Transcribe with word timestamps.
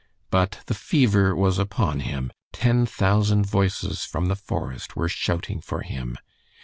But 0.31 0.61
the 0.65 0.73
fever 0.73 1.35
was 1.35 1.59
upon 1.59 1.99
him, 1.99 2.31
ten 2.53 2.87
thousand 2.87 3.45
voices 3.45 4.03
from 4.03 4.29
the 4.29 4.35
forest 4.35 4.95
were 4.95 5.07
shouting 5.07 5.61
for 5.61 5.81
him. 5.83 6.17